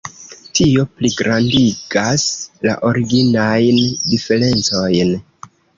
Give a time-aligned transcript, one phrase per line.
[0.59, 2.25] Tio pligrandigas
[2.67, 3.81] la originajn
[4.15, 5.19] diferencojn.